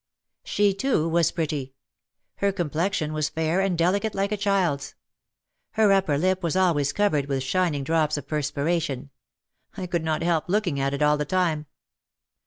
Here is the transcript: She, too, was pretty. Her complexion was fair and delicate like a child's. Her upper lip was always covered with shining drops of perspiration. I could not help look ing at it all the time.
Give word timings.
She, 0.43 0.73
too, 0.73 1.07
was 1.07 1.31
pretty. 1.31 1.75
Her 2.37 2.51
complexion 2.51 3.13
was 3.13 3.29
fair 3.29 3.61
and 3.61 3.77
delicate 3.77 4.15
like 4.15 4.31
a 4.31 4.35
child's. 4.35 4.95
Her 5.73 5.91
upper 5.91 6.17
lip 6.17 6.41
was 6.41 6.55
always 6.55 6.91
covered 6.91 7.27
with 7.27 7.43
shining 7.43 7.83
drops 7.83 8.17
of 8.17 8.27
perspiration. 8.27 9.11
I 9.77 9.85
could 9.85 10.03
not 10.03 10.23
help 10.23 10.49
look 10.49 10.65
ing 10.65 10.79
at 10.79 10.95
it 10.95 11.03
all 11.03 11.17
the 11.17 11.25
time. 11.25 11.67